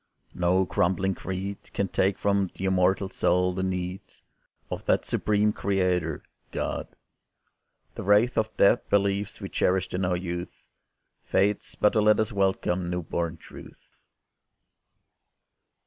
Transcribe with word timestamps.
No 0.33 0.65
crumbling 0.65 1.13
creed 1.13 1.59
Can 1.73 1.87
take 1.87 2.17
from 2.17 2.49
the 2.55 2.65
immortal 2.65 3.07
soul 3.07 3.53
the 3.53 3.61
need 3.61 4.01
Of 4.71 4.83
that 4.85 5.05
supreme 5.05 5.53
Creator, 5.53 6.23
God. 6.51 6.87
The 7.93 8.01
wraith 8.01 8.35
Of 8.35 8.57
dead 8.57 8.81
beliefs 8.89 9.39
we 9.39 9.47
cherished 9.47 9.93
in 9.93 10.03
our 10.03 10.17
youth 10.17 10.65
Fades 11.23 11.75
but 11.75 11.93
to 11.93 12.01
let 12.01 12.19
us 12.19 12.31
welcome 12.31 12.89
new 12.89 13.03
born 13.03 13.37
Truth. 13.37 13.89